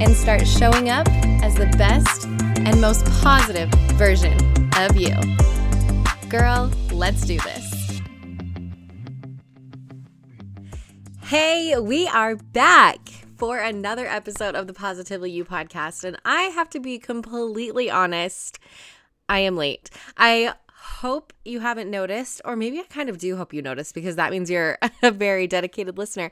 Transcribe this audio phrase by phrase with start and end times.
[0.00, 1.06] and start showing up
[1.42, 4.36] as the best and most positive version
[4.76, 5.14] of you.
[6.28, 8.00] Girl, let's do this.
[11.22, 12.98] Hey, we are back
[13.36, 16.04] for another episode of the Positively You podcast.
[16.04, 18.58] And I have to be completely honest,
[19.28, 19.90] I am late.
[20.16, 24.16] I hope you haven't noticed, or maybe I kind of do hope you noticed because
[24.16, 26.30] that means you're a very dedicated listener.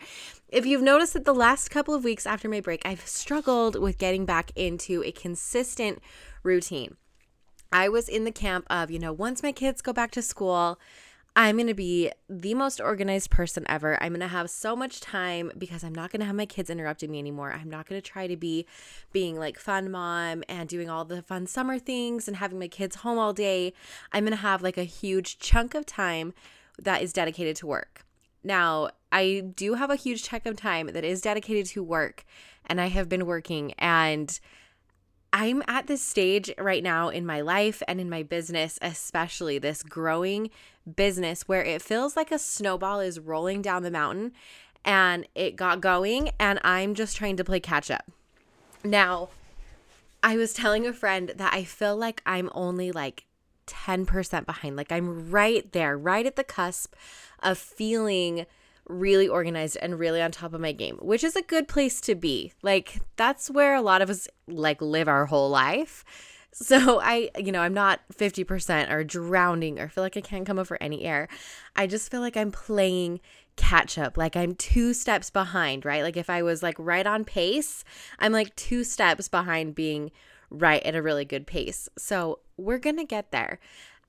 [0.48, 3.97] If you've noticed that the last couple of weeks after my break, I've struggled with
[3.97, 6.00] getting back into a consistent
[6.42, 6.97] routine.
[7.73, 10.78] I was in the camp of, you know, once my kids go back to school,
[11.34, 14.00] I'm going to be the most organized person ever.
[14.02, 16.69] I'm going to have so much time because I'm not going to have my kids
[16.69, 17.52] interrupting me anymore.
[17.52, 18.66] I'm not going to try to be
[19.12, 22.97] being like fun mom and doing all the fun summer things and having my kids
[22.97, 23.72] home all day.
[24.12, 26.34] I'm going to have like a huge chunk of time
[26.78, 28.05] that is dedicated to work.
[28.44, 32.24] Now, I do have a huge chunk of time that is dedicated to work
[32.67, 34.39] and I have been working and
[35.33, 39.83] I'm at this stage right now in my life and in my business, especially this
[39.83, 40.50] growing
[40.97, 44.33] business where it feels like a snowball is rolling down the mountain
[44.84, 48.11] and it got going and I'm just trying to play catch up.
[48.84, 49.30] Now,
[50.22, 53.24] I was telling a friend that I feel like I'm only like
[53.67, 54.77] 10% behind.
[54.77, 56.94] Like I'm right there, right at the cusp
[57.42, 58.46] of feeling
[58.88, 62.14] really organized and really on top of my game, which is a good place to
[62.14, 62.52] be.
[62.62, 66.05] Like that's where a lot of us like live our whole life.
[66.55, 70.58] So I, you know, I'm not 50% or drowning or feel like I can't come
[70.58, 71.27] up for any air.
[71.74, 73.20] I just feel like I'm playing
[73.57, 74.18] catch up.
[74.18, 76.02] Like I'm two steps behind, right?
[76.02, 77.84] Like if I was like right on pace,
[78.18, 80.11] I'm like two steps behind being
[80.51, 81.89] right at a really good pace.
[81.96, 83.58] So we're going to get there.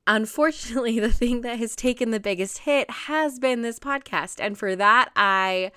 [0.07, 4.35] Unfortunately, the thing that has taken the biggest hit has been this podcast.
[4.39, 5.71] And for that, I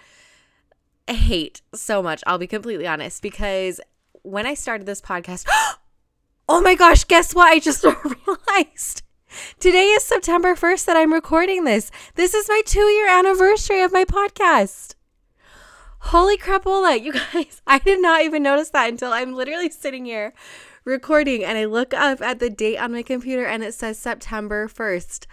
[1.08, 2.22] hate so much.
[2.26, 3.80] I'll be completely honest because
[4.22, 5.46] when I started this podcast,
[6.48, 7.48] oh my gosh, guess what?
[7.48, 7.84] I just
[8.26, 9.02] realized
[9.60, 11.90] today is September 1st that I'm recording this.
[12.14, 14.94] This is my two year anniversary of my podcast.
[16.00, 17.62] Holy crapola, you guys.
[17.66, 20.34] I did not even notice that until I'm literally sitting here
[20.86, 24.68] recording and I look up at the date on my computer and it says September
[24.68, 25.26] 1st.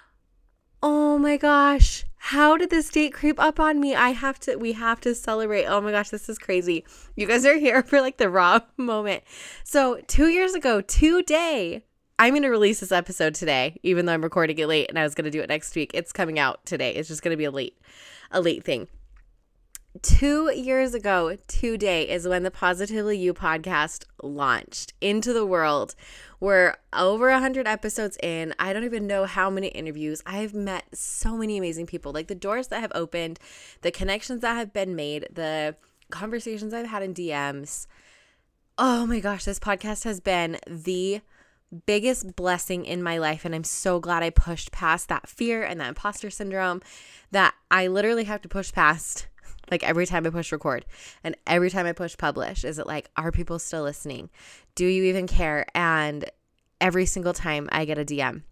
[0.82, 2.04] oh my gosh.
[2.18, 3.94] How did this date creep up on me?
[3.94, 5.64] I have to, we have to celebrate.
[5.64, 6.84] Oh my gosh, this is crazy.
[7.14, 9.24] You guys are here for like the raw moment.
[9.64, 11.82] So, two years ago, today,
[12.18, 15.04] I'm going to release this episode today, even though I'm recording it late and I
[15.04, 15.92] was going to do it next week.
[15.94, 16.94] It's coming out today.
[16.94, 17.78] It's just going to be a late,
[18.30, 18.88] a late thing
[20.02, 25.94] two years ago today is when the Positively You podcast launched into the world.
[26.40, 28.54] We're over 100 episodes in.
[28.58, 30.22] I don't even know how many interviews.
[30.26, 32.12] I have met so many amazing people.
[32.12, 33.38] Like the doors that have opened,
[33.82, 35.76] the connections that have been made, the
[36.10, 37.86] conversations I've had in DMs.
[38.78, 41.20] Oh my gosh, this podcast has been the
[41.86, 43.44] biggest blessing in my life.
[43.44, 46.82] And I'm so glad I pushed past that fear and that imposter syndrome
[47.30, 49.26] that I literally have to push past
[49.70, 50.84] like every time I push record
[51.24, 54.30] and every time I push publish, is it like, are people still listening?
[54.74, 55.66] Do you even care?
[55.74, 56.30] And
[56.80, 58.42] every single time I get a DM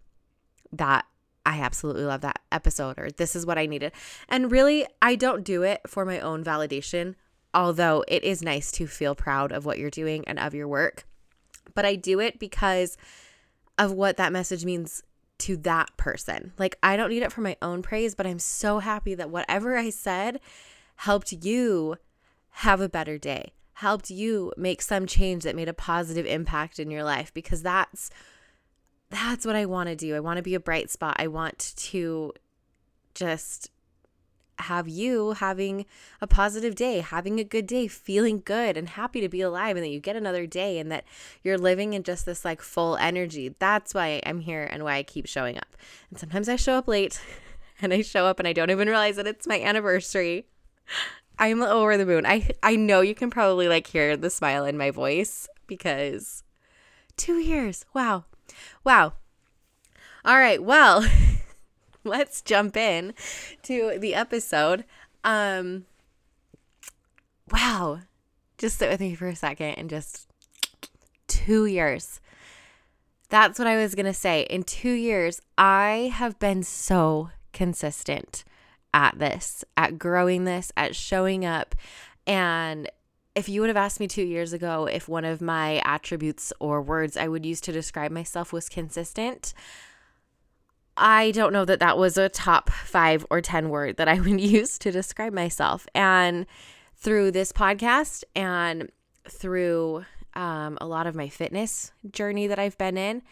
[0.71, 1.05] that
[1.45, 3.91] I absolutely love that episode or this is what I needed.
[4.27, 7.15] And really, I don't do it for my own validation,
[7.53, 11.05] although it is nice to feel proud of what you're doing and of your work.
[11.73, 12.97] But I do it because
[13.77, 15.03] of what that message means
[15.37, 16.53] to that person.
[16.57, 19.77] Like, I don't need it for my own praise, but I'm so happy that whatever
[19.77, 20.39] I said
[20.95, 21.97] helped you
[22.49, 26.89] have a better day, helped you make some change that made a positive impact in
[26.89, 28.09] your life because that's
[29.09, 30.15] that's what I want to do.
[30.15, 31.15] I want to be a bright spot.
[31.19, 32.33] I want to
[33.13, 33.69] just
[34.59, 35.85] have you having
[36.21, 39.85] a positive day, having a good day, feeling good and happy to be alive, and
[39.85, 41.03] that you get another day and that
[41.43, 43.53] you're living in just this like full energy.
[43.59, 45.75] That's why I'm here and why I keep showing up.
[46.09, 47.21] And sometimes I show up late
[47.81, 50.47] and I show up and I don't even realize that it's my anniversary.
[51.37, 52.25] I'm over the moon.
[52.25, 56.43] I I know you can probably like hear the smile in my voice because
[57.17, 57.85] 2 years.
[57.93, 58.25] Wow.
[58.83, 59.13] Wow.
[60.23, 60.63] All right.
[60.63, 61.05] Well,
[62.03, 63.13] let's jump in
[63.63, 64.85] to the episode.
[65.23, 65.85] Um
[67.51, 67.99] wow.
[68.57, 70.27] just sit with me for a second and just
[71.27, 72.21] two years.
[73.29, 74.43] That's what I was going to say.
[74.43, 78.43] In two years, I have been so consistent
[78.95, 81.75] at this, at growing this, at showing up.
[82.25, 82.89] And
[83.35, 86.81] if you would have asked me two years ago if one of my attributes or
[86.81, 89.53] words I would use to describe myself was consistent,
[90.95, 94.39] I don't know that that was a top five or 10 word that I would
[94.39, 95.85] use to describe myself.
[95.93, 96.45] And
[96.95, 98.89] through this podcast and
[99.29, 100.05] through
[100.35, 103.23] um, a lot of my fitness journey that I've been in,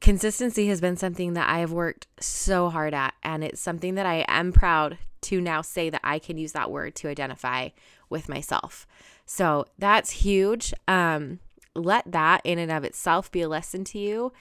[0.00, 3.14] consistency has been something that I have worked so hard at.
[3.22, 6.70] And it's something that I am proud to now say that I can use that
[6.70, 7.68] word to identify
[8.08, 8.86] with myself.
[9.26, 10.72] So that's huge.
[10.88, 11.40] Um,
[11.74, 14.32] let that in and of itself be a lesson to you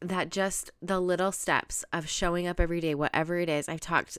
[0.00, 4.18] that just the little steps of showing up every day, whatever it is, I've talked.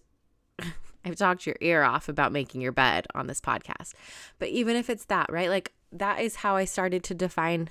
[1.05, 3.93] I've talked your ear off about making your bed on this podcast.
[4.39, 5.49] But even if it's that, right?
[5.49, 7.69] Like that is how I started to define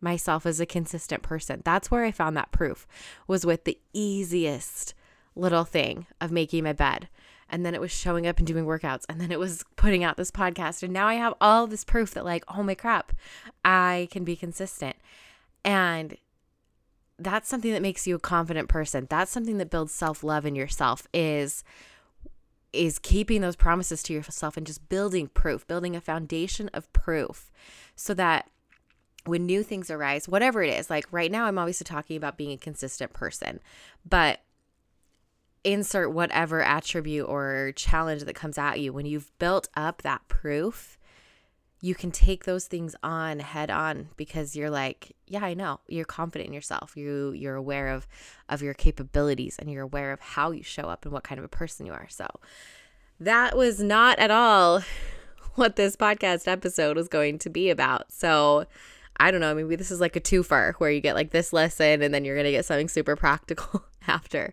[0.00, 1.62] myself as a consistent person.
[1.64, 2.86] That's where I found that proof
[3.26, 4.94] was with the easiest
[5.34, 7.08] little thing of making my bed.
[7.48, 9.04] And then it was showing up and doing workouts.
[9.08, 10.82] And then it was putting out this podcast.
[10.82, 13.12] And now I have all this proof that, like, oh my crap,
[13.64, 14.96] I can be consistent.
[15.64, 16.16] And
[17.18, 19.06] that's something that makes you a confident person.
[19.10, 21.64] That's something that builds self-love in yourself is
[22.72, 27.50] is keeping those promises to yourself and just building proof, building a foundation of proof
[27.96, 28.48] so that
[29.26, 32.52] when new things arise, whatever it is, like right now, I'm obviously talking about being
[32.52, 33.60] a consistent person,
[34.08, 34.40] but
[35.62, 40.98] insert whatever attribute or challenge that comes at you, when you've built up that proof,
[41.82, 45.80] you can take those things on head on because you're like yeah i know.
[45.88, 46.96] You're confident in yourself.
[46.96, 48.06] You you're aware of
[48.48, 51.44] of your capabilities and you're aware of how you show up and what kind of
[51.44, 52.06] a person you are.
[52.08, 52.26] So
[53.18, 54.82] that was not at all
[55.54, 58.12] what this podcast episode was going to be about.
[58.12, 58.66] So
[59.20, 62.02] i don't know maybe this is like a twofer where you get like this lesson
[62.02, 64.52] and then you're gonna get something super practical after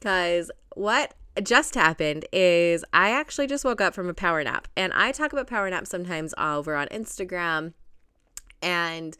[0.00, 4.68] because what just happened is I actually just woke up from a power nap.
[4.76, 7.74] And I talk about power naps sometimes over on Instagram.
[8.62, 9.16] And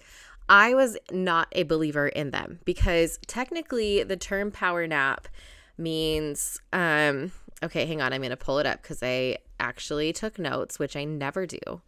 [0.49, 5.29] I was not a believer in them because technically the term power nap
[5.77, 7.33] means um
[7.63, 10.95] okay, hang on, I'm going to pull it up cuz I actually took notes, which
[10.97, 11.81] I never do.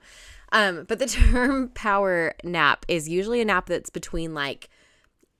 [0.52, 4.68] Um but the term power nap is usually a nap that's between like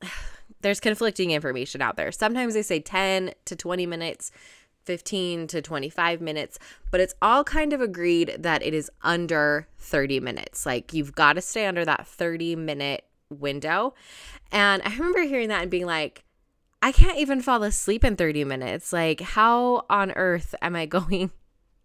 [0.60, 2.10] there's conflicting information out there.
[2.10, 4.31] Sometimes they say 10 to 20 minutes.
[4.84, 6.58] 15 to 25 minutes,
[6.90, 10.64] but it's all kind of agreed that it is under 30 minutes.
[10.64, 13.93] Like you've got to stay under that 30 minute window.
[14.50, 16.25] And I remember hearing that and being like,
[16.81, 18.93] I can't even fall asleep in 30 minutes.
[18.93, 21.31] Like, how on earth am I going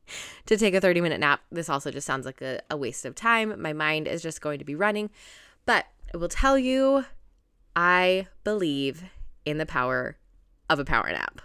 [0.45, 1.41] to take a 30 minute nap?
[1.51, 3.61] This also just sounds like a, a waste of time.
[3.61, 5.09] My mind is just going to be running.
[5.65, 7.05] But I will tell you,
[7.75, 9.03] I believe
[9.45, 10.17] in the power
[10.69, 11.41] of a power nap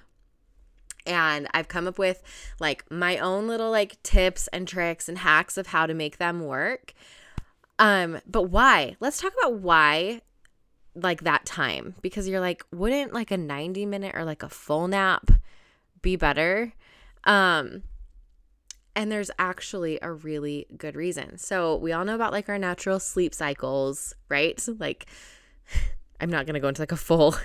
[1.09, 2.23] and I've come up with
[2.61, 6.41] like my own little like tips and tricks and hacks of how to make them
[6.45, 6.93] work.
[7.79, 8.97] Um, but why?
[9.01, 10.21] Let's talk about why
[10.95, 14.87] like that time because you're like wouldn't like a 90 minute or like a full
[14.87, 15.31] nap
[16.03, 16.75] be better?
[17.25, 17.83] Um
[18.99, 21.39] and there's actually a really good reason.
[21.39, 24.59] So, we all know about like our natural sleep cycles, right?
[24.79, 25.07] Like
[26.21, 27.37] I'm not going to go into like a full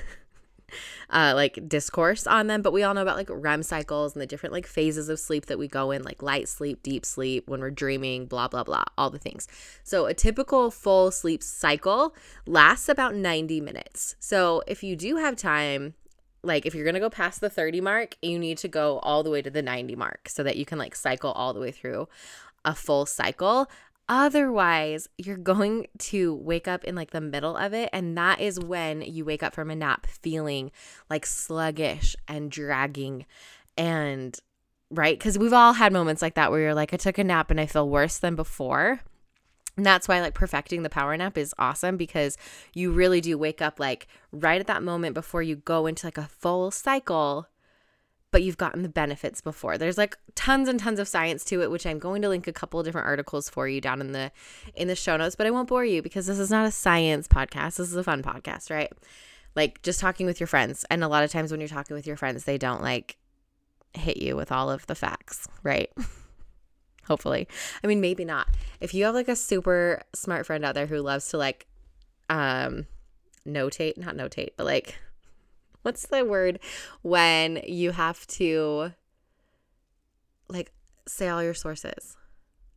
[1.12, 4.26] uh, like discourse on them, but we all know about like REM cycles and the
[4.26, 7.60] different like phases of sleep that we go in, like light sleep, deep sleep, when
[7.60, 9.48] we're dreaming, blah, blah, blah, all the things.
[9.84, 12.16] So a typical full sleep cycle
[12.48, 14.16] lasts about 90 minutes.
[14.20, 15.94] So if you do have time,
[16.44, 19.24] like if you're going to go past the 30 mark, you need to go all
[19.24, 21.72] the way to the 90 mark so that you can like cycle all the way
[21.72, 22.08] through
[22.66, 23.70] a full cycle.
[24.10, 27.90] Otherwise, you're going to wake up in like the middle of it.
[27.94, 30.72] And that is when you wake up from a nap feeling
[31.10, 33.26] like sluggish and dragging
[33.78, 34.38] and
[34.92, 35.18] right.
[35.20, 37.60] Cause we've all had moments like that where you're like, I took a nap and
[37.60, 39.00] I feel worse than before.
[39.76, 42.38] And that's why like perfecting the power nap is awesome because
[42.74, 46.18] you really do wake up like right at that moment before you go into like
[46.18, 47.48] a full cycle
[48.34, 49.78] but you've gotten the benefits before.
[49.78, 52.52] There's like tons and tons of science to it, which I'm going to link a
[52.52, 54.32] couple of different articles for you down in the
[54.74, 57.28] in the show notes, but I won't bore you because this is not a science
[57.28, 57.76] podcast.
[57.76, 58.92] This is a fun podcast, right?
[59.56, 60.84] Like just talking with your friends.
[60.90, 63.18] And a lot of times when you're talking with your friends, they don't like
[63.94, 65.92] hit you with all of the facts, right?
[67.08, 67.48] Hopefully.
[67.84, 68.48] I mean, maybe not.
[68.80, 71.68] If you have like a super smart friend out there who loves to like
[72.30, 72.88] um
[73.48, 75.00] notate, not notate, but like
[75.82, 76.60] what's the word
[77.02, 78.92] when you have to
[80.48, 80.72] like
[81.06, 82.16] say all your sources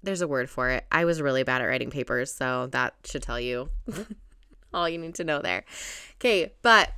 [0.06, 0.87] there's a word for it.
[0.90, 3.68] I was really bad at writing papers, so that should tell you
[4.75, 5.64] all you need to know there.
[6.14, 6.92] Okay, but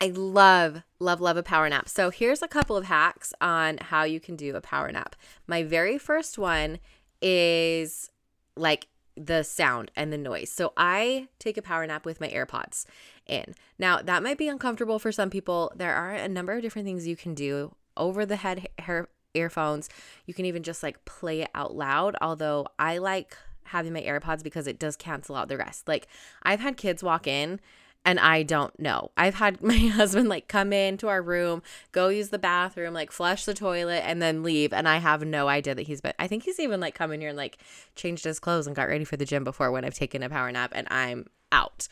[0.00, 1.88] I love, love, love a power nap.
[1.88, 5.14] So here's a couple of hacks on how you can do a power nap.
[5.46, 6.78] My very first one
[7.20, 8.10] is
[8.56, 10.50] like the sound and the noise.
[10.50, 12.86] So I take a power nap with my AirPods
[13.26, 13.54] in.
[13.78, 15.72] Now, that might be uncomfortable for some people.
[15.76, 19.90] There are a number of different things you can do over the head hair, earphones.
[20.24, 24.42] You can even just like play it out loud, although I like having my AirPods
[24.42, 25.86] because it does cancel out the rest.
[25.86, 26.08] Like
[26.42, 27.60] I've had kids walk in
[28.04, 29.10] and I don't know.
[29.16, 33.44] I've had my husband like come into our room, go use the bathroom, like flush
[33.44, 34.72] the toilet, and then leave.
[34.72, 36.14] And I have no idea that he's been.
[36.18, 37.58] I think he's even like come in here and like
[37.94, 40.50] changed his clothes and got ready for the gym before when I've taken a power
[40.50, 41.88] nap and I'm out.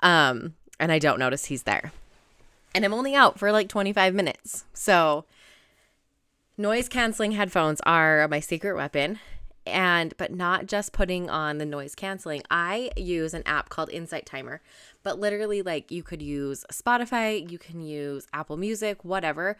[0.00, 1.92] Um, and I don't notice he's there.
[2.74, 4.64] And I'm only out for like 25 minutes.
[4.72, 5.26] So
[6.56, 9.18] noise canceling headphones are my secret weapon
[9.66, 14.26] and but not just putting on the noise canceling i use an app called insight
[14.26, 14.60] timer
[15.02, 19.56] but literally like you could use spotify you can use apple music whatever.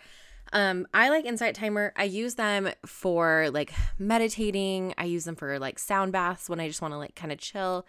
[0.53, 1.93] Um i like insight timer.
[1.97, 4.95] I use them for like meditating.
[4.99, 7.39] I use them for like sound baths when i just want to like kind of
[7.39, 7.87] chill.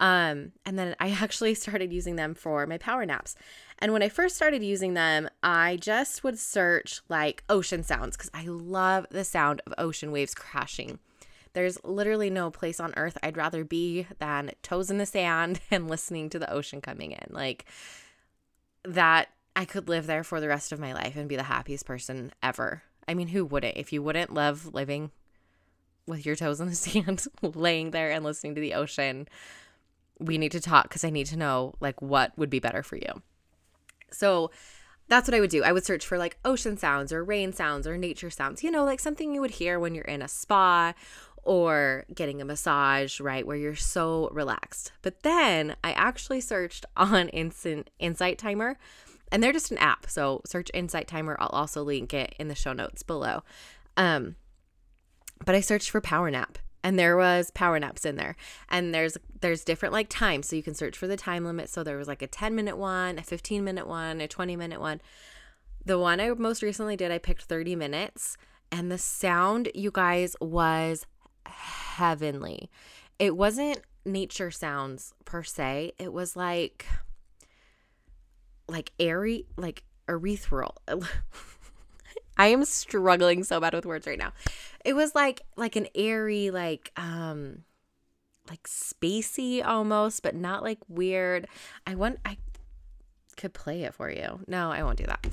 [0.00, 3.36] Um and then i actually started using them for my power naps.
[3.78, 8.30] And when i first started using them i just would search like ocean sounds because
[8.34, 10.98] i love the sound of ocean waves crashing
[11.54, 15.88] there's literally no place on earth I'd rather be than toes in the sand and
[15.88, 17.26] listening to the ocean coming in.
[17.30, 17.64] Like
[18.84, 21.86] that, I could live there for the rest of my life and be the happiest
[21.86, 22.82] person ever.
[23.08, 23.76] I mean, who wouldn't?
[23.76, 25.12] If you wouldn't love living
[26.06, 29.28] with your toes in the sand, laying there and listening to the ocean,
[30.18, 32.96] we need to talk because I need to know like what would be better for
[32.96, 33.22] you.
[34.10, 34.50] So,
[35.08, 35.62] that's what I would do.
[35.62, 38.84] I would search for like ocean sounds or rain sounds or nature sounds, you know,
[38.84, 40.94] like something you would hear when you're in a spa
[41.44, 44.92] or getting a massage, right, where you're so relaxed.
[45.02, 48.76] But then I actually searched on Instant Insight Timer,
[49.30, 50.08] and they're just an app.
[50.08, 51.36] So search Insight Timer.
[51.38, 53.42] I'll also link it in the show notes below.
[53.96, 54.36] Um,
[55.44, 58.36] but I searched for power nap, and there was power naps in there.
[58.68, 61.68] And there's there's different like times, so you can search for the time limit.
[61.68, 64.80] So there was like a 10 minute one, a 15 minute one, a 20 minute
[64.80, 65.00] one.
[65.84, 68.36] The one I most recently did, I picked 30 minutes.
[68.72, 71.06] And the sound, you guys, was
[71.46, 72.70] heavenly.
[73.18, 75.92] It wasn't nature sounds per se.
[75.98, 76.86] It was like
[78.68, 80.76] like airy, like ethereal.
[82.36, 84.32] I am struggling so bad with words right now.
[84.84, 87.64] It was like like an airy like um
[88.48, 91.46] like spacey almost, but not like weird.
[91.86, 92.36] I want I
[93.36, 94.40] could play it for you.
[94.46, 95.26] No, I won't do that.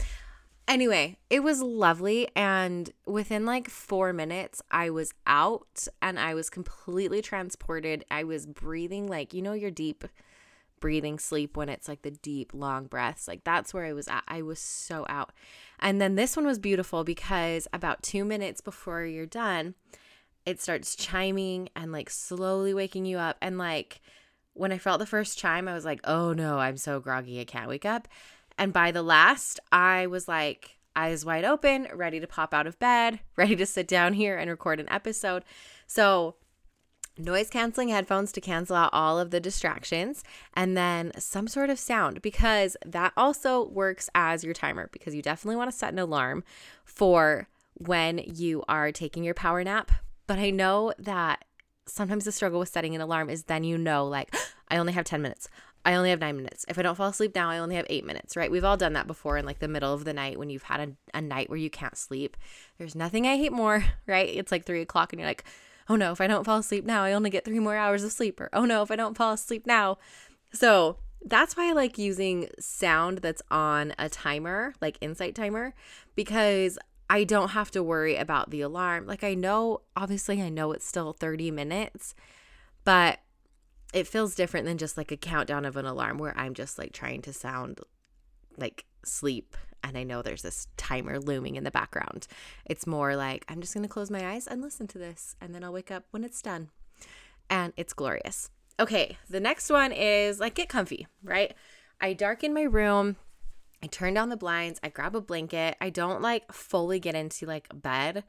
[0.72, 2.30] Anyway, it was lovely.
[2.34, 8.06] And within like four minutes, I was out and I was completely transported.
[8.10, 10.06] I was breathing like, you know, your deep
[10.80, 13.28] breathing sleep when it's like the deep, long breaths.
[13.28, 14.24] Like that's where I was at.
[14.30, 15.34] I was so out.
[15.78, 19.76] And then this one was beautiful because about two minutes before you're done,
[20.46, 23.36] it starts chiming and like slowly waking you up.
[23.42, 24.00] And like
[24.54, 27.42] when I felt the first chime, I was like, oh no, I'm so groggy.
[27.42, 28.08] I can't wake up.
[28.58, 32.80] And by the last, I was like, eyes wide open, ready to pop out of
[32.80, 35.44] bed, ready to sit down here and record an episode.
[35.88, 36.36] So,
[37.18, 41.80] noise canceling headphones to cancel out all of the distractions, and then some sort of
[41.80, 46.00] sound because that also works as your timer because you definitely want to set an
[46.00, 46.44] alarm
[46.86, 49.92] for when you are taking your power nap.
[50.28, 51.44] But I know that
[51.86, 54.34] sometimes the struggle with setting an alarm is then you know, like,
[54.70, 55.50] I only have 10 minutes.
[55.84, 56.66] I only have nine minutes.
[56.68, 58.52] If I don't fall asleep now, I only have eight minutes, right?
[58.52, 60.80] We've all done that before in like the middle of the night when you've had
[60.80, 62.38] a, a night where you can't sleep.
[62.78, 64.30] There's nothing I hate more, right?
[64.30, 65.44] It's like three o'clock and you're like,
[65.90, 68.12] oh no, if I don't fall asleep now, I only get three more hours of
[68.12, 68.40] sleep.
[68.40, 69.98] Or oh no, if I don't fall asleep now.
[70.54, 75.74] So that's why I like using sound that's on a timer, like Insight Timer,
[76.16, 79.06] because I don't have to worry about the alarm.
[79.06, 82.16] Like I know, obviously, I know it's still 30 minutes,
[82.84, 83.20] but
[83.94, 86.94] it feels different than just like a countdown of an alarm where I'm just like
[86.94, 87.80] trying to sound
[88.58, 92.28] like sleep and I know there's this timer looming in the background.
[92.66, 95.54] It's more like I'm just going to close my eyes and listen to this and
[95.54, 96.70] then I'll wake up when it's done.
[97.50, 98.50] And it's glorious.
[98.80, 101.54] Okay, the next one is like get comfy, right?
[102.00, 103.18] I darken my room.
[103.84, 105.76] I turn down the blinds, I grab a blanket.
[105.82, 108.24] I don't like fully get into like bed.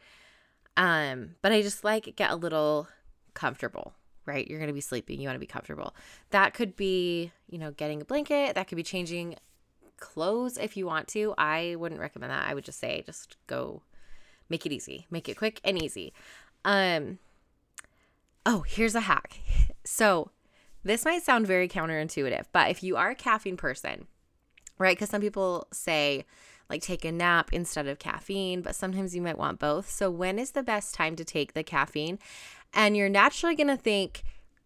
[0.76, 2.88] Um, but I just like get a little
[3.34, 3.92] comfortable,
[4.26, 4.46] right?
[4.48, 5.20] You're going to be sleeping.
[5.20, 5.94] You want to be comfortable.
[6.30, 8.54] That could be, you know, getting a blanket.
[8.54, 9.36] That could be changing
[9.98, 11.34] clothes if you want to.
[11.38, 12.48] I wouldn't recommend that.
[12.48, 13.82] I would just say just go
[14.48, 15.06] make it easy.
[15.10, 16.12] Make it quick and easy.
[16.64, 17.18] Um
[18.44, 19.38] Oh, here's a hack.
[19.84, 20.30] So,
[20.84, 24.06] this might sound very counterintuitive, but if you are a caffeine person,
[24.78, 24.96] right?
[24.96, 26.24] Because some people say,
[26.68, 29.88] like, take a nap instead of caffeine, but sometimes you might want both.
[29.88, 32.18] So, when is the best time to take the caffeine?
[32.74, 34.22] And you're naturally going to think,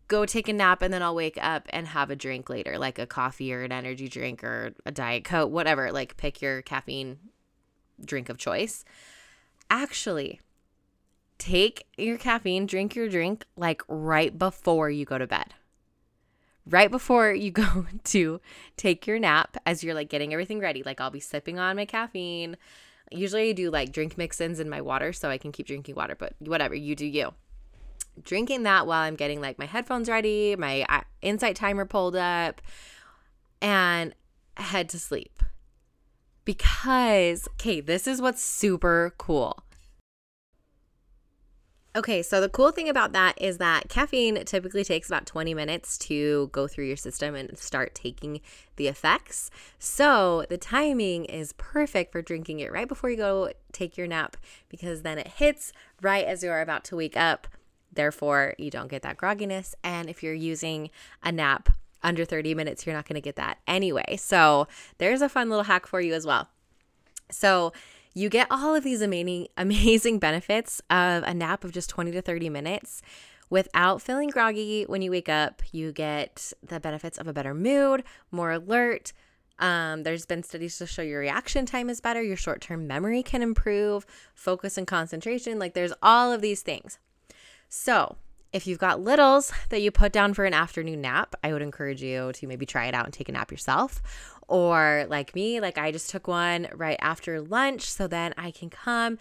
[0.09, 2.99] go take a nap and then I'll wake up and have a drink later, like
[2.99, 5.91] a coffee or an energy drink or a Diet Coke, whatever.
[5.91, 7.19] Like, pick your caffeine
[8.05, 8.85] drink of choice.
[9.71, 10.41] Actually,
[11.39, 15.55] take your caffeine, drink your drink like right before you go to bed.
[16.69, 18.41] Right before you go to
[18.77, 21.85] take your nap, as you're like getting everything ready, like I'll be sipping on my
[21.85, 22.57] caffeine.
[23.11, 25.95] Usually I do like drink mix ins in my water so I can keep drinking
[25.95, 27.35] water, but whatever, you do you.
[28.23, 32.61] Drinking that while I'm getting like my headphones ready, my uh, insight timer pulled up,
[33.61, 34.14] and
[34.56, 35.42] head to sleep.
[36.44, 39.64] Because, okay, this is what's super cool
[41.96, 45.96] Okay, so the cool thing about that is that caffeine typically takes about 20 minutes
[45.96, 48.42] to go through your system and start taking
[48.76, 49.50] the effects.
[49.78, 54.37] So the timing is perfect for drinking it right before you go take your nap
[54.68, 57.49] because then it hits right as you are about to wake up.
[57.97, 59.75] Therefore, you don't get that grogginess.
[59.83, 60.91] And if you're using
[61.23, 61.71] a nap
[62.03, 64.17] under 30 minutes, you're not going to get that anyway.
[64.17, 66.49] So there's a fun little hack for you as well.
[67.31, 67.73] So,
[68.17, 72.23] you get all of these amazing amazing benefits of a nap of just 20 to
[72.23, 73.03] 30 minutes
[73.50, 75.62] without feeling groggy when you wake up.
[75.71, 79.12] You get the benefits of a better mood, more alert.
[79.59, 83.23] Um, there's been studies to show your reaction time is better, your short term memory
[83.23, 85.59] can improve, focus and concentration.
[85.59, 86.99] Like there's all of these things.
[87.78, 88.16] So,
[88.54, 92.02] if you've got littles that you put down for an afternoon nap, I would encourage
[92.02, 94.02] you to maybe try it out and take a nap yourself.
[94.49, 98.71] Or like me, like I just took one right after lunch so then I can
[98.71, 99.18] come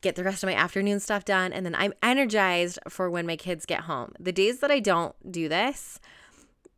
[0.00, 3.36] get the rest of my afternoon stuff done and then I'm energized for when my
[3.36, 4.12] kids get home.
[4.18, 6.00] The days that I don't do this,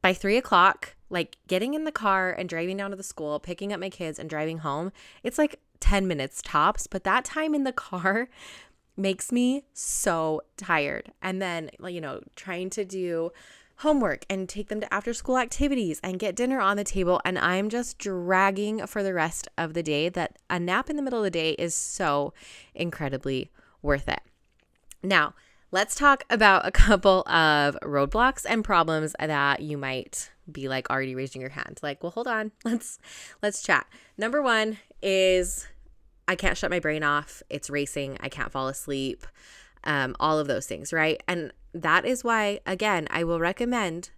[0.03, 3.73] by three o'clock, like getting in the car and driving down to the school, picking
[3.73, 6.87] up my kids and driving home, it's like 10 minutes tops.
[6.87, 8.29] But that time in the car
[8.97, 11.13] makes me so tired.
[11.23, 13.33] And then, you know, trying to do
[13.81, 17.21] homework and take them to after school activities and get dinner on the table.
[17.25, 21.03] And I'm just dragging for the rest of the day that a nap in the
[21.03, 22.33] middle of the day is so
[22.75, 23.51] incredibly
[23.83, 24.21] worth it.
[25.03, 25.35] Now,
[25.71, 31.15] let's talk about a couple of roadblocks and problems that you might be like already
[31.15, 33.01] raising your hand like well hold on let's
[33.43, 33.85] let's chat
[34.17, 35.67] number one is
[36.29, 37.43] I can't shut my brain off.
[37.49, 38.17] It's racing.
[38.21, 39.27] I can't fall asleep.
[39.85, 41.23] Um, all of those things, right?
[41.29, 44.11] And that is why, again, I will recommend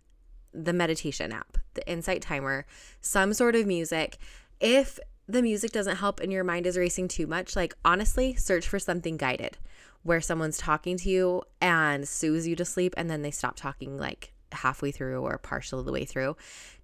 [0.54, 2.64] the meditation app, the Insight Timer,
[3.00, 4.16] some sort of music.
[4.60, 8.66] If the music doesn't help and your mind is racing too much, like honestly, search
[8.66, 9.58] for something guided
[10.02, 13.98] where someone's talking to you and soothes you to sleep and then they stop talking
[13.98, 16.36] like halfway through or partial of the way through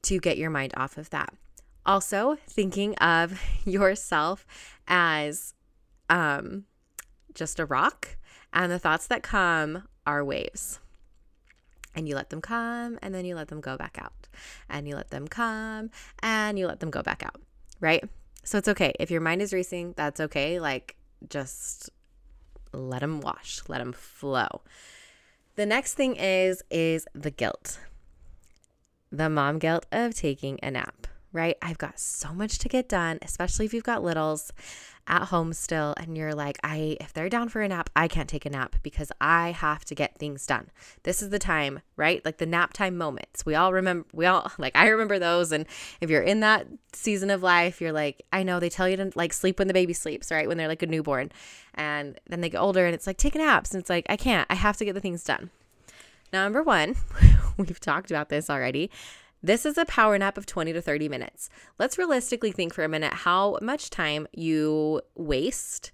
[0.02, 1.32] to get your mind off of that.
[1.86, 4.46] Also, thinking of yourself
[4.88, 5.54] as
[6.08, 6.64] um,
[7.34, 8.16] just a rock,
[8.52, 10.80] and the thoughts that come are waves.
[11.94, 14.28] And you let them come, and then you let them go back out.
[14.68, 17.40] And you let them come, and you let them go back out,
[17.80, 18.04] right?
[18.42, 18.92] So it's okay.
[18.98, 20.58] If your mind is racing, that's okay.
[20.58, 20.96] Like,
[21.28, 21.90] just
[22.72, 24.62] let them wash, let them flow.
[25.56, 27.78] The next thing is is the guilt.
[29.12, 31.58] The mom guilt of taking a nap right?
[31.60, 34.52] I've got so much to get done, especially if you've got littles
[35.06, 38.28] at home still and you're like, I if they're down for a nap, I can't
[38.28, 40.70] take a nap because I have to get things done.
[41.02, 42.24] This is the time, right?
[42.24, 43.44] Like the nap time moments.
[43.44, 45.66] We all remember we all like I remember those and
[46.00, 49.10] if you're in that season of life, you're like, I know they tell you to
[49.14, 50.48] like sleep when the baby sleeps, right?
[50.48, 51.32] When they're like a newborn.
[51.74, 54.46] And then they get older and it's like take naps and it's like I can't.
[54.48, 55.50] I have to get the things done.
[56.32, 56.96] Number 1,
[57.58, 58.90] we've talked about this already.
[59.44, 61.50] This is a power nap of 20 to 30 minutes.
[61.78, 65.92] Let's realistically think for a minute how much time you waste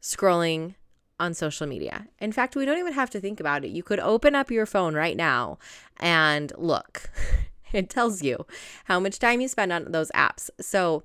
[0.00, 0.76] scrolling
[1.20, 2.06] on social media.
[2.18, 3.72] In fact, we don't even have to think about it.
[3.72, 5.58] You could open up your phone right now
[6.00, 7.10] and look.
[7.74, 8.46] it tells you
[8.86, 10.48] how much time you spend on those apps.
[10.58, 11.02] So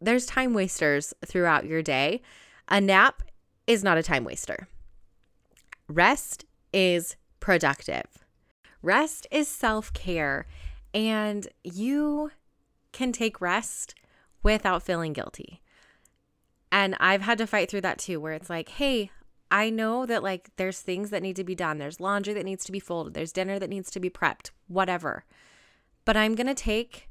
[0.00, 2.22] there's time wasters throughout your day.
[2.68, 3.24] A nap
[3.66, 4.68] is not a time waster.
[5.88, 8.25] Rest is productive.
[8.86, 10.46] Rest is self care,
[10.94, 12.30] and you
[12.92, 13.96] can take rest
[14.44, 15.60] without feeling guilty.
[16.70, 19.10] And I've had to fight through that too, where it's like, hey,
[19.50, 21.78] I know that like there's things that need to be done.
[21.78, 23.14] There's laundry that needs to be folded.
[23.14, 25.24] There's dinner that needs to be prepped, whatever.
[26.04, 27.08] But I'm going to take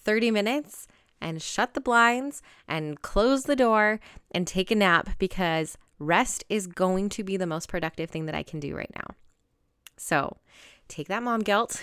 [0.00, 0.88] 30 minutes
[1.20, 4.00] and shut the blinds and close the door
[4.32, 8.34] and take a nap because rest is going to be the most productive thing that
[8.34, 9.14] I can do right now.
[9.96, 10.38] So
[10.92, 11.82] take that mom guilt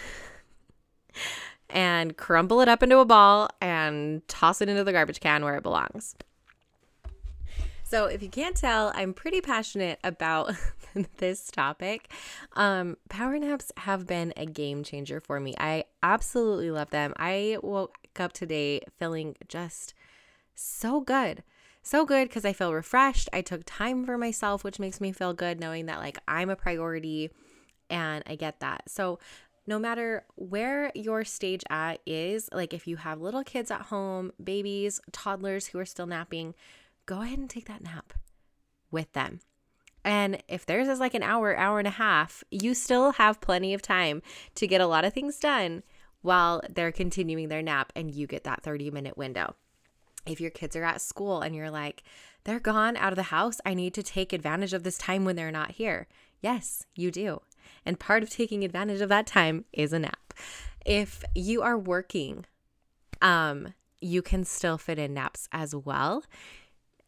[1.69, 5.55] and crumble it up into a ball and toss it into the garbage can where
[5.55, 6.15] it belongs.
[7.83, 10.53] So, if you can't tell, I'm pretty passionate about
[11.17, 12.11] this topic.
[12.53, 15.55] Um, power naps have been a game changer for me.
[15.57, 17.13] I absolutely love them.
[17.17, 19.95] I woke up today feeling just
[20.53, 21.43] so good.
[21.81, 23.27] So good because I feel refreshed.
[23.33, 26.55] I took time for myself, which makes me feel good knowing that like I'm a
[26.55, 27.31] priority
[27.89, 28.83] and I get that.
[28.89, 29.19] So,
[29.67, 34.31] no matter where your stage at is, like if you have little kids at home,
[34.43, 36.55] babies, toddlers who are still napping,
[37.05, 38.13] go ahead and take that nap
[38.89, 39.41] with them.
[40.03, 43.73] And if theirs is like an hour, hour and a half, you still have plenty
[43.73, 44.23] of time
[44.55, 45.83] to get a lot of things done
[46.21, 49.55] while they're continuing their nap and you get that 30 minute window.
[50.25, 52.03] If your kids are at school and you're like,
[52.43, 55.35] they're gone out of the house, I need to take advantage of this time when
[55.35, 56.07] they're not here.
[56.41, 57.41] Yes, you do.
[57.85, 60.33] And part of taking advantage of that time is a nap.
[60.85, 62.45] If you are working,
[63.21, 66.23] um, you can still fit in naps as well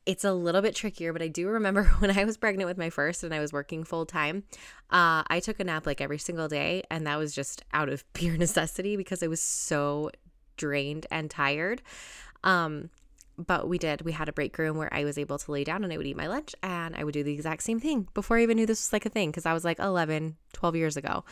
[0.06, 2.89] it's a little bit trickier, but I do remember when I was pregnant with my
[2.89, 4.43] first and I was working full time,
[4.89, 6.84] uh, I took a nap like every single day.
[6.89, 10.12] And that was just out of pure necessity because I was so
[10.58, 11.82] drained and tired.
[12.43, 12.89] Um,
[13.45, 14.01] but we did.
[14.01, 16.08] We had a break room where I was able to lay down and I would
[16.08, 18.65] eat my lunch and I would do the exact same thing before I even knew
[18.65, 21.23] this was like a thing because I was like 11, 12 years ago.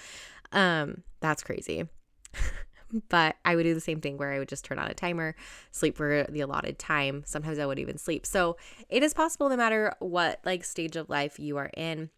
[0.51, 1.87] Um, that's crazy.
[3.09, 5.35] but I would do the same thing where I would just turn on a timer,
[5.71, 7.23] sleep for the allotted time.
[7.25, 8.25] Sometimes I would even sleep.
[8.25, 8.57] So
[8.89, 12.09] it is possible no matter what like stage of life you are in.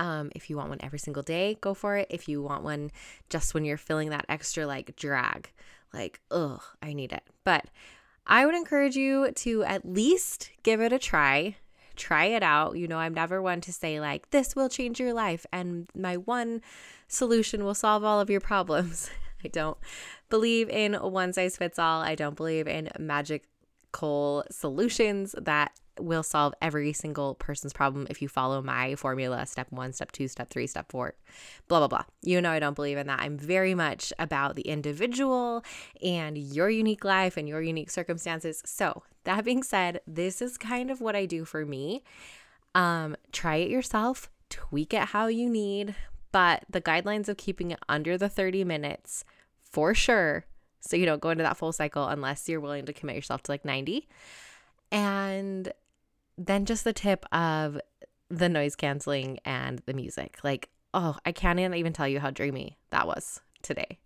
[0.00, 2.08] Um, if you want one every single day, go for it.
[2.10, 2.90] If you want one
[3.30, 5.50] just when you're feeling that extra like drag,
[5.92, 7.22] like, ugh, I need it.
[7.44, 7.66] But
[8.26, 11.56] I would encourage you to at least give it a try.
[11.96, 12.76] Try it out.
[12.76, 16.16] You know, I'm never one to say, like, this will change your life and my
[16.16, 16.62] one
[17.06, 19.10] solution will solve all of your problems.
[19.44, 19.76] I don't
[20.30, 22.00] believe in one size fits all.
[22.00, 28.28] I don't believe in magical solutions that will solve every single person's problem if you
[28.28, 31.14] follow my formula step one, step two, step three, step four,
[31.68, 32.04] blah, blah, blah.
[32.22, 33.20] You know, I don't believe in that.
[33.20, 35.64] I'm very much about the individual
[36.02, 38.62] and your unique life and your unique circumstances.
[38.64, 42.02] So, that being said, this is kind of what I do for me.
[42.74, 45.94] Um, try it yourself, tweak it how you need,
[46.32, 49.24] but the guidelines of keeping it under the 30 minutes
[49.62, 50.46] for sure.
[50.80, 53.52] So you don't go into that full cycle unless you're willing to commit yourself to
[53.52, 54.06] like 90.
[54.92, 55.72] And
[56.36, 57.80] then just the tip of
[58.28, 60.38] the noise canceling and the music.
[60.42, 63.98] Like, oh, I can't even tell you how dreamy that was today.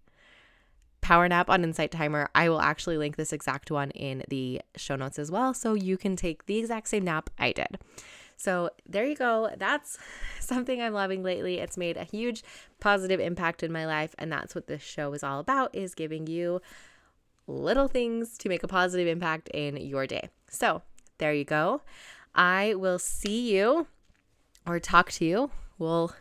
[1.01, 2.29] Power nap on Insight Timer.
[2.35, 5.55] I will actually link this exact one in the show notes as well.
[5.55, 7.79] So you can take the exact same nap I did.
[8.37, 9.51] So there you go.
[9.57, 9.99] That's
[10.41, 11.59] something I'm loving lately.
[11.59, 12.43] It's made a huge
[12.81, 16.27] positive impact in my life and that's what this show is all about is giving
[16.27, 16.61] you
[17.47, 20.29] little things to make a positive impact in your day.
[20.49, 20.83] So,
[21.19, 21.83] there you go.
[22.38, 23.88] I will see you
[24.66, 25.51] or talk to you.
[25.79, 26.14] We'll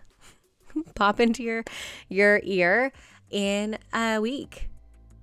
[0.96, 1.64] pop into your
[2.10, 2.92] your ear
[3.30, 4.70] in a week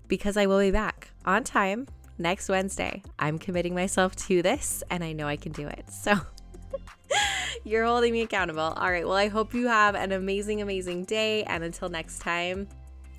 [0.08, 3.02] because I will be back on time next Wednesday.
[3.18, 5.90] I'm committing myself to this and I know I can do it.
[5.90, 6.14] So
[7.64, 8.60] You're holding me accountable.
[8.60, 9.06] All right.
[9.06, 11.44] Well, I hope you have an amazing, amazing day.
[11.44, 12.68] And until next time,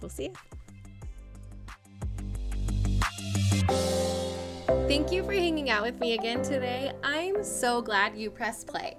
[0.01, 0.54] we'll see you.
[4.87, 6.91] Thank you for hanging out with me again today.
[7.03, 8.95] I'm so glad you pressed play.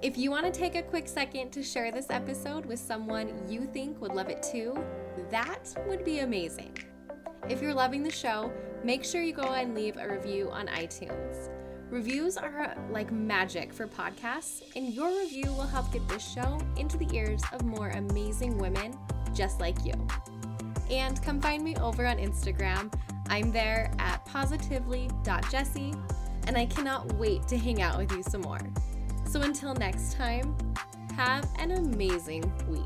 [0.00, 3.66] If you want to take a quick second to share this episode with someone you
[3.66, 4.78] think would love it too,
[5.32, 6.78] that would be amazing.
[7.48, 8.52] If you're loving the show,
[8.84, 11.50] make sure you go and leave a review on iTunes.
[11.90, 16.96] Reviews are like magic for podcasts, and your review will help get this show into
[16.96, 18.96] the ears of more amazing women
[19.34, 19.94] just like you.
[20.88, 22.92] And come find me over on Instagram.
[23.28, 25.94] I'm there at positively.jessie,
[26.46, 28.60] and I cannot wait to hang out with you some more.
[29.28, 30.56] So until next time,
[31.16, 32.84] have an amazing week.